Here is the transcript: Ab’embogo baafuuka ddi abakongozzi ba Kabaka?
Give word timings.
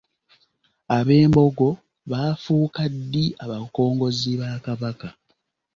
Ab’embogo 0.97 1.69
baafuuka 2.11 2.81
ddi 2.93 3.25
abakongozzi 3.43 4.31
ba 4.41 4.49
Kabaka? 4.65 5.07